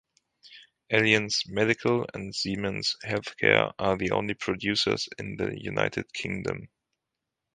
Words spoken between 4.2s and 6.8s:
producers in the United Kingdom.